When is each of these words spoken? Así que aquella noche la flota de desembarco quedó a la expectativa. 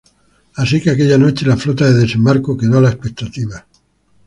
Así 0.61 0.81
que 0.81 0.89
aquella 0.89 1.19
noche 1.19 1.45
la 1.45 1.55
flota 1.57 1.85
de 1.85 1.93
desembarco 1.99 2.57
quedó 2.57 2.79
a 2.79 2.81
la 2.81 2.89
expectativa. 2.89 3.67